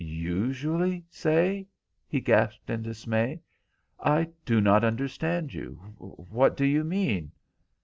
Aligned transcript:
"Usually 0.03 1.05
say?" 1.11 1.67
he 2.07 2.21
gasped 2.21 2.71
in 2.71 2.81
dismay. 2.81 3.39
"I 3.99 4.29
do 4.45 4.59
not 4.59 4.83
understand 4.83 5.53
you. 5.53 5.73
What 5.99 6.57
do 6.57 6.65
you 6.65 6.83
mean?" 6.83 7.33